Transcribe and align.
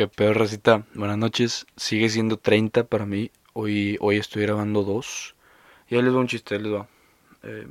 Qué 0.00 0.08
peor, 0.08 0.38
Racita. 0.38 0.86
Buenas 0.94 1.18
noches. 1.18 1.66
Sigue 1.76 2.08
siendo 2.08 2.38
30 2.38 2.84
para 2.84 3.04
mí. 3.04 3.30
Hoy, 3.52 3.98
hoy 4.00 4.16
estoy 4.16 4.44
grabando 4.44 4.82
dos. 4.82 5.34
Y 5.90 5.94
ahí 5.94 6.00
les 6.00 6.14
va 6.14 6.20
un 6.20 6.26
chiste, 6.26 6.58
les 6.58 6.72
va. 6.72 6.88
Eh, 7.42 7.68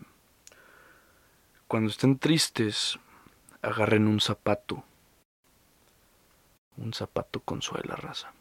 cuando 1.67 1.89
estén 1.89 2.19
tristes, 2.19 2.99
agarren 3.63 4.07
un 4.07 4.19
zapato. 4.19 4.83
Un 6.77 6.93
zapato 6.93 7.39
con 7.39 7.63
suela, 7.63 7.95
raza. 7.95 8.31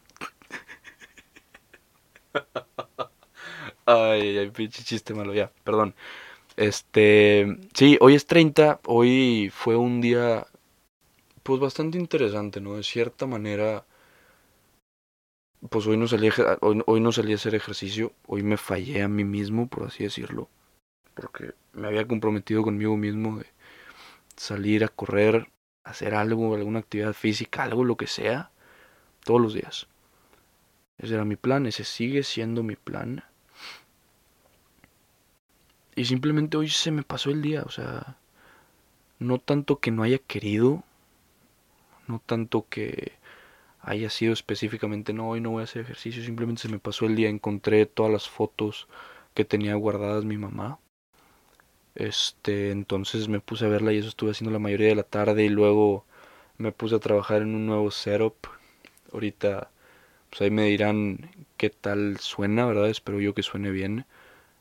ay, 3.86 4.36
ay, 4.36 4.50
pinche 4.50 4.84
chiste 4.84 5.14
malo, 5.14 5.32
ya, 5.32 5.50
perdón. 5.64 5.95
Este, 6.57 7.57
sí, 7.73 7.96
hoy 8.02 8.16
es 8.16 8.27
30. 8.27 8.80
Hoy 8.84 9.50
fue 9.50 9.77
un 9.77 10.02
día 10.02 10.46
pues 11.48 11.60
bastante 11.62 11.96
interesante, 11.96 12.60
¿no? 12.60 12.76
De 12.76 12.82
cierta 12.82 13.26
manera, 13.26 13.86
pues 15.70 15.86
hoy 15.86 15.96
no 15.96 16.06
salí 16.06 16.29
a, 16.29 16.58
hoy, 16.61 17.00
no 17.00 17.11
salí 17.11 17.32
a 17.32 17.36
hacer 17.36 17.54
ejercicio, 17.54 18.12
hoy 18.26 18.43
me 18.43 18.58
fallé 18.58 19.02
a 19.02 19.08
mí 19.08 19.25
mismo, 19.25 19.66
por 19.66 19.84
así 19.84 20.04
decirlo, 20.04 20.50
porque 21.14 21.54
me 21.72 21.86
había 21.89 22.06
comprometido 22.06 22.62
conmigo 22.62 22.98
mismo 22.98 23.39
de 23.39 23.46
salir 24.36 24.84
a 24.84 24.89
correr, 24.89 25.50
hacer 25.84 26.14
algo, 26.14 26.54
alguna 26.54 26.80
actividad 26.80 27.14
física, 27.14 27.62
algo, 27.62 27.82
lo 27.82 27.96
que 27.96 28.08
sea, 28.08 28.50
todos 29.25 29.40
los 29.40 29.54
días. 29.54 29.86
Ese 30.98 31.14
era 31.14 31.25
mi 31.25 31.36
plan, 31.36 31.64
ese 31.64 31.84
sigue 31.84 32.25
siendo 32.25 32.62
mi 32.62 32.77
plan. 32.77 33.25
Y 35.97 36.05
simplemente 36.05 36.58
hoy 36.58 36.69
se 36.69 36.91
me 36.91 37.05
pasó 37.05 37.30
el 37.30 37.41
día, 37.41 37.62
o 37.62 37.70
sea, 37.70 38.19
no 39.19 39.39
tanto 39.39 39.80
que 39.80 39.91
no 39.91 40.03
haya 40.03 40.19
querido, 40.19 40.84
no 42.08 42.20
tanto 42.25 42.67
que 42.69 43.12
haya 43.80 44.11
sido 44.11 44.33
específicamente, 44.33 45.12
no, 45.12 45.30
hoy 45.30 45.41
no 45.41 45.50
voy 45.50 45.62
a 45.62 45.64
hacer 45.64 45.83
ejercicio, 45.83 46.22
simplemente 46.22 46.62
se 46.62 46.69
me 46.69 46.78
pasó 46.78 47.06
el 47.06 47.17
día, 47.17 47.28
encontré 47.28 47.87
todas 47.87 48.12
las 48.12 48.28
fotos 48.28 48.89
que 49.34 49.45
tenía 49.45 49.75
guardadas 49.77 50.25
mi 50.25 50.36
mamá. 50.36 50.79
Este, 51.95 52.70
entonces 52.70 53.29
me 53.29 53.41
puse 53.41 53.67
a 53.67 53.69
verla 53.69 53.92
y 53.92 53.98
eso 53.98 54.09
estuve 54.09 54.31
haciendo 54.31 54.53
la 54.53 54.59
mayoría 54.61 54.89
de 54.89 54.95
la 54.95 55.03
tarde 55.03 55.45
y 55.45 55.48
luego 55.48 56.05
me 56.59 56.73
puse 56.73 56.95
a 56.97 57.01
trabajar 57.01 57.42
en 57.42 57.55
un 57.55 57.67
nuevo 57.67 57.91
setup. 57.91 58.36
Ahorita 59.12 59.70
pues 60.31 60.42
ahí 60.42 60.51
me 60.51 60.64
dirán 60.67 61.31
qué 61.56 61.70
tal 61.70 62.19
suena, 62.19 62.67
¿verdad? 62.67 62.91
Espero 62.91 63.20
yo 63.20 63.34
que 63.34 63.42
suene 63.42 63.70
bien. 63.70 64.06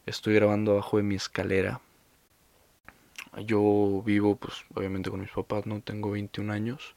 Estoy 0.05 0.35
grabando 0.35 0.73
abajo 0.73 0.97
de 0.97 1.03
mi 1.03 1.15
escalera. 1.15 1.81
Yo 3.45 4.01
vivo 4.05 4.35
pues 4.37 4.65
obviamente 4.73 5.09
con 5.09 5.21
mis 5.21 5.31
papás, 5.31 5.65
¿no? 5.65 5.81
Tengo 5.81 6.11
21 6.11 6.51
años 6.51 6.96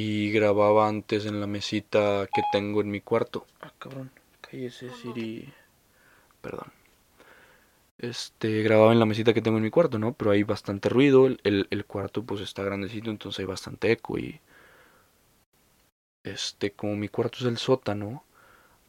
y 0.00 0.30
grababa 0.30 0.86
antes 0.86 1.26
en 1.26 1.40
la 1.40 1.48
mesita 1.48 2.28
que 2.32 2.42
tengo 2.52 2.80
en 2.80 2.88
mi 2.88 3.00
cuarto. 3.00 3.46
Ah, 3.60 3.72
cabrón, 3.80 4.12
cállese 4.40 4.90
Siri. 4.90 5.52
Perdón. 6.40 6.70
Este, 7.98 8.62
grababa 8.62 8.92
en 8.92 9.00
la 9.00 9.06
mesita 9.06 9.34
que 9.34 9.42
tengo 9.42 9.56
en 9.56 9.64
mi 9.64 9.70
cuarto, 9.70 9.98
¿no? 9.98 10.12
Pero 10.12 10.30
hay 10.30 10.44
bastante 10.44 10.88
ruido, 10.88 11.26
el, 11.26 11.66
el, 11.68 11.84
cuarto 11.84 12.22
pues 12.22 12.40
está 12.42 12.62
grandecito, 12.62 13.10
entonces 13.10 13.40
hay 13.40 13.46
bastante 13.46 13.90
eco 13.90 14.18
y... 14.18 14.40
Este, 16.22 16.70
como 16.70 16.94
mi 16.94 17.08
cuarto 17.08 17.38
es 17.40 17.46
el 17.46 17.58
sótano, 17.58 18.22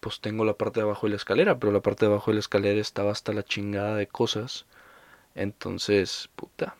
pues 0.02 0.20
tengo 0.22 0.46
la 0.46 0.54
parte 0.54 0.80
de 0.80 0.84
abajo 0.84 1.08
de 1.08 1.12
la 1.12 1.16
escalera, 1.16 1.58
pero 1.58 1.72
la 1.72 1.82
parte 1.82 2.06
de 2.06 2.12
abajo 2.12 2.30
de 2.30 2.36
la 2.36 2.42
escalera 2.42 2.80
estaba 2.80 3.12
hasta 3.12 3.34
la 3.34 3.42
chingada 3.44 3.96
de 3.96 4.06
cosas. 4.06 4.68
Entonces, 5.34 6.30
puta. 6.36 6.76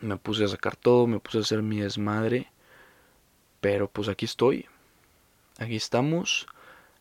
Me 0.00 0.16
puse 0.16 0.44
a 0.44 0.48
sacar 0.48 0.76
todo, 0.76 1.08
me 1.08 1.18
puse 1.18 1.38
a 1.38 1.40
hacer 1.40 1.62
mi 1.62 1.80
desmadre. 1.80 2.48
Pero 3.60 3.88
pues 3.88 4.08
aquí 4.08 4.24
estoy. 4.24 4.66
Aquí 5.58 5.76
estamos. 5.76 6.46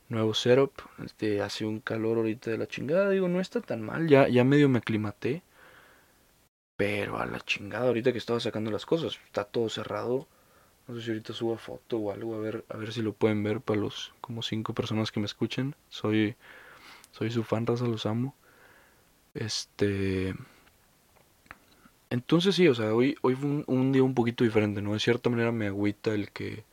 Nuevo 0.09 0.33
setup. 0.33 0.73
Este, 1.05 1.41
hace 1.41 1.65
un 1.65 1.79
calor 1.79 2.17
ahorita 2.17 2.51
de 2.51 2.57
la 2.57 2.67
chingada. 2.67 3.09
Digo, 3.09 3.27
no 3.27 3.39
está 3.39 3.61
tan 3.61 3.81
mal. 3.81 4.07
Ya, 4.07 4.27
ya 4.27 4.43
medio 4.43 4.69
me 4.69 4.79
aclimaté. 4.79 5.43
Pero 6.75 7.19
a 7.19 7.25
la 7.25 7.39
chingada 7.41 7.87
ahorita 7.87 8.11
que 8.11 8.17
estaba 8.17 8.39
sacando 8.39 8.71
las 8.71 8.85
cosas. 8.85 9.19
Está 9.25 9.43
todo 9.45 9.69
cerrado. 9.69 10.27
No 10.87 10.95
sé 10.95 11.01
si 11.03 11.09
ahorita 11.11 11.33
subo 11.33 11.57
foto 11.57 11.97
o 11.97 12.11
algo. 12.11 12.35
A 12.35 12.39
ver, 12.39 12.65
a 12.69 12.77
ver 12.77 12.91
si 12.91 13.01
lo 13.01 13.13
pueden 13.13 13.43
ver 13.43 13.61
para 13.61 13.79
los 13.79 14.13
como 14.21 14.41
cinco 14.41 14.73
personas 14.73 15.11
que 15.11 15.19
me 15.19 15.25
escuchen. 15.27 15.75
Soy. 15.89 16.35
Soy 17.11 17.31
su 17.31 17.43
fan, 17.43 17.65
raza, 17.65 17.85
los 17.85 18.05
amo. 18.05 18.35
Este. 19.33 20.35
Entonces 22.11 22.55
sí, 22.55 22.67
o 22.67 22.75
sea, 22.75 22.93
hoy, 22.93 23.15
hoy 23.21 23.35
fue 23.35 23.63
un, 23.65 23.91
día 23.91 24.03
un 24.03 24.13
poquito 24.13 24.43
diferente, 24.43 24.81
¿no? 24.81 24.93
De 24.93 24.99
cierta 24.99 25.29
manera 25.29 25.51
me 25.51 25.67
agüita 25.67 26.13
el 26.13 26.31
que 26.31 26.63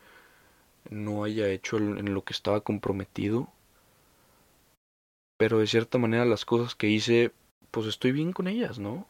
no 0.90 1.24
haya 1.24 1.48
hecho 1.48 1.78
en 1.78 2.14
lo 2.14 2.24
que 2.24 2.32
estaba 2.32 2.60
comprometido. 2.62 3.48
Pero 5.38 5.58
de 5.60 5.66
cierta 5.66 5.96
manera 5.96 6.26
las 6.26 6.44
cosas 6.44 6.74
que 6.74 6.88
hice, 6.88 7.32
pues 7.70 7.86
estoy 7.86 8.12
bien 8.12 8.32
con 8.32 8.48
ellas, 8.48 8.78
¿no? 8.78 9.06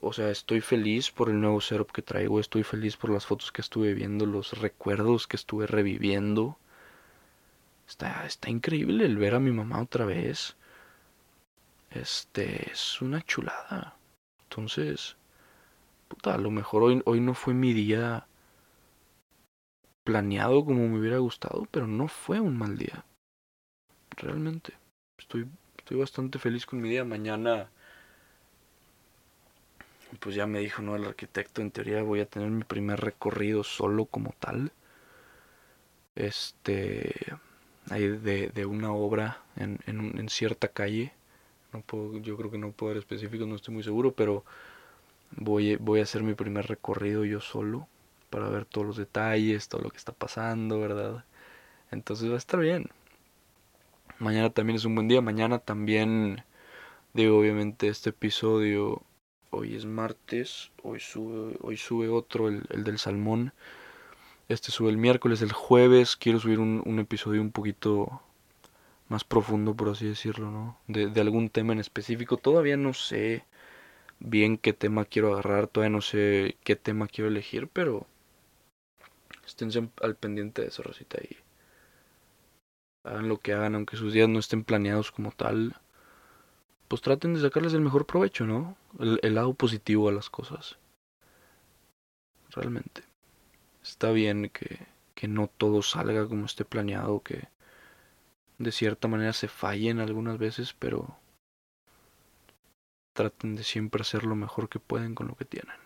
O 0.00 0.14
sea, 0.14 0.30
estoy 0.30 0.60
feliz 0.62 1.10
por 1.10 1.28
el 1.28 1.40
nuevo 1.40 1.60
setup 1.60 1.92
que 1.92 2.00
traigo, 2.00 2.40
estoy 2.40 2.62
feliz 2.62 2.96
por 2.96 3.10
las 3.10 3.26
fotos 3.26 3.52
que 3.52 3.60
estuve 3.60 3.92
viendo, 3.92 4.24
los 4.24 4.58
recuerdos 4.58 5.26
que 5.26 5.36
estuve 5.36 5.66
reviviendo. 5.66 6.58
Está, 7.88 8.24
está 8.24 8.50
increíble 8.50 9.04
el 9.04 9.16
ver 9.18 9.34
a 9.34 9.40
mi 9.40 9.50
mamá 9.50 9.82
otra 9.82 10.04
vez. 10.04 10.56
Este 11.90 12.70
es 12.72 13.02
una 13.02 13.20
chulada. 13.20 13.97
Entonces, 14.58 15.16
puta, 16.08 16.34
a 16.34 16.38
lo 16.38 16.50
mejor 16.50 16.82
hoy, 16.82 17.00
hoy 17.04 17.20
no 17.20 17.32
fue 17.34 17.54
mi 17.54 17.72
día 17.72 18.26
planeado 20.02 20.64
como 20.64 20.88
me 20.88 20.98
hubiera 20.98 21.18
gustado, 21.18 21.68
pero 21.70 21.86
no 21.86 22.08
fue 22.08 22.40
un 22.40 22.58
mal 22.58 22.76
día. 22.76 23.04
Realmente. 24.16 24.72
Estoy, 25.16 25.46
estoy 25.76 25.96
bastante 25.96 26.40
feliz 26.40 26.66
con 26.66 26.80
mi 26.80 26.88
día. 26.88 27.04
Mañana, 27.04 27.70
pues 30.18 30.34
ya 30.34 30.48
me 30.48 30.58
dijo, 30.58 30.82
¿no? 30.82 30.96
El 30.96 31.04
arquitecto, 31.04 31.62
en 31.62 31.70
teoría 31.70 32.02
voy 32.02 32.18
a 32.18 32.26
tener 32.26 32.50
mi 32.50 32.64
primer 32.64 32.98
recorrido 32.98 33.62
solo 33.62 34.06
como 34.06 34.34
tal. 34.40 34.72
Este, 36.16 37.14
ahí 37.90 38.08
de, 38.08 38.48
de 38.48 38.66
una 38.66 38.92
obra 38.92 39.40
en, 39.54 39.78
en, 39.86 40.18
en 40.18 40.28
cierta 40.28 40.66
calle 40.66 41.12
no 41.72 41.82
puedo, 41.82 42.18
yo 42.18 42.36
creo 42.36 42.50
que 42.50 42.58
no 42.58 42.72
puedo 42.72 42.92
dar 42.92 42.98
específicos, 42.98 43.46
no 43.48 43.56
estoy 43.56 43.74
muy 43.74 43.82
seguro, 43.82 44.12
pero 44.12 44.44
voy, 45.32 45.76
voy 45.76 46.00
a 46.00 46.04
hacer 46.04 46.22
mi 46.22 46.34
primer 46.34 46.66
recorrido 46.66 47.24
yo 47.24 47.40
solo 47.40 47.88
para 48.30 48.48
ver 48.48 48.64
todos 48.66 48.86
los 48.86 48.96
detalles, 48.96 49.68
todo 49.68 49.82
lo 49.82 49.90
que 49.90 49.96
está 49.98 50.12
pasando, 50.12 50.80
¿verdad? 50.80 51.24
Entonces 51.90 52.30
va 52.30 52.34
a 52.34 52.38
estar 52.38 52.60
bien. 52.60 52.90
Mañana 54.18 54.50
también 54.50 54.76
es 54.76 54.84
un 54.84 54.94
buen 54.94 55.08
día. 55.08 55.20
Mañana 55.20 55.58
también, 55.58 56.44
digo, 57.14 57.38
obviamente 57.38 57.88
este 57.88 58.10
episodio, 58.10 59.02
hoy 59.50 59.76
es 59.76 59.86
martes, 59.86 60.72
hoy 60.82 61.00
sube, 61.00 61.56
hoy 61.62 61.76
sube 61.76 62.08
otro, 62.08 62.48
el, 62.48 62.64
el 62.70 62.84
del 62.84 62.98
salmón. 62.98 63.52
Este 64.48 64.72
sube 64.72 64.90
el 64.90 64.98
miércoles, 64.98 65.42
el 65.42 65.52
jueves 65.52 66.16
quiero 66.16 66.40
subir 66.40 66.60
un, 66.60 66.82
un 66.86 66.98
episodio 66.98 67.40
un 67.42 67.52
poquito 67.52 68.22
más 69.08 69.24
profundo, 69.24 69.74
por 69.74 69.88
así 69.90 70.06
decirlo, 70.06 70.50
¿no? 70.50 70.78
De, 70.86 71.08
de, 71.08 71.20
algún 71.20 71.48
tema 71.50 71.72
en 71.72 71.80
específico. 71.80 72.36
Todavía 72.36 72.76
no 72.76 72.94
sé 72.94 73.44
bien 74.20 74.58
qué 74.58 74.72
tema 74.72 75.04
quiero 75.04 75.32
agarrar, 75.32 75.68
todavía 75.68 75.96
no 75.96 76.02
sé 76.02 76.56
qué 76.64 76.76
tema 76.76 77.08
quiero 77.08 77.28
elegir, 77.28 77.68
pero 77.68 78.06
estén 79.46 79.70
al 80.02 80.16
pendiente 80.16 80.62
de 80.62 80.68
eso, 80.68 80.82
Rosita, 80.82 81.18
y 81.22 81.36
hagan 83.04 83.28
lo 83.28 83.38
que 83.38 83.52
hagan, 83.52 83.74
aunque 83.74 83.96
sus 83.96 84.12
días 84.12 84.28
no 84.28 84.38
estén 84.38 84.64
planeados 84.64 85.10
como 85.10 85.30
tal, 85.32 85.76
pues 86.88 87.02
traten 87.02 87.34
de 87.34 87.40
sacarles 87.40 87.74
el 87.74 87.80
mejor 87.80 88.06
provecho, 88.06 88.46
¿no? 88.46 88.76
El, 88.98 89.20
el 89.22 89.34
lado 89.34 89.54
positivo 89.54 90.08
a 90.08 90.12
las 90.12 90.30
cosas. 90.30 90.78
Realmente. 92.50 93.02
Está 93.82 94.10
bien 94.10 94.50
que, 94.50 94.86
que 95.14 95.28
no 95.28 95.48
todo 95.48 95.82
salga 95.82 96.26
como 96.26 96.46
esté 96.46 96.64
planeado, 96.64 97.22
que 97.22 97.48
de 98.58 98.72
cierta 98.72 99.08
manera 99.08 99.32
se 99.32 99.48
fallen 99.48 100.00
algunas 100.00 100.38
veces, 100.38 100.74
pero 100.78 101.16
traten 103.14 103.56
de 103.56 103.64
siempre 103.64 104.02
hacer 104.02 104.24
lo 104.24 104.36
mejor 104.36 104.68
que 104.68 104.80
pueden 104.80 105.14
con 105.14 105.28
lo 105.28 105.34
que 105.34 105.44
tienen. 105.44 105.76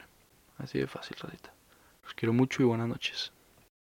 Así 0.58 0.78
de 0.78 0.86
fácil, 0.86 1.16
Radita. 1.20 1.52
Los 2.02 2.14
quiero 2.14 2.32
mucho 2.32 2.62
y 2.62 2.66
buenas 2.66 2.88
noches. 2.88 3.32